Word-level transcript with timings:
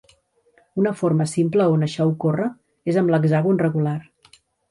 Una 0.83 0.93
forma 1.01 1.27
simple 1.33 1.67
on 1.75 1.87
això 1.89 2.07
ocorre 2.13 2.47
és 2.93 2.99
amb 3.03 3.15
l'hexàgon 3.17 3.63
regular. 3.67 3.97